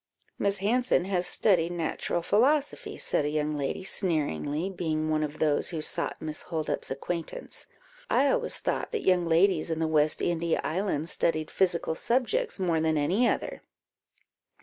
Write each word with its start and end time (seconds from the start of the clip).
"Miss 0.39 0.57
Hanson 0.57 1.05
has 1.05 1.27
studied 1.27 1.73
natural 1.73 2.23
philosophy," 2.23 2.97
said 2.97 3.23
a 3.23 3.29
young 3.29 3.55
lady, 3.55 3.83
sneeringly, 3.83 4.67
being 4.67 5.11
one 5.11 5.21
of 5.21 5.37
those 5.37 5.69
who 5.69 5.79
sought 5.79 6.19
Miss 6.19 6.41
Holdup's 6.41 6.89
acquaintance. 6.89 7.67
"I 8.09 8.31
always 8.31 8.57
thought 8.57 8.91
that 8.93 9.05
young 9.05 9.23
ladies 9.25 9.69
in 9.69 9.77
the 9.77 9.87
West 9.87 10.19
India 10.19 10.59
islands 10.63 11.11
studied 11.11 11.51
physical 11.51 11.93
subjects 11.93 12.59
more 12.59 12.81
than 12.81 12.97
any 12.97 13.29
other." 13.29 13.61